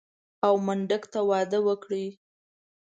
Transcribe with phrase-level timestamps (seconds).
[0.45, 2.05] او منډک ته واده وکړي.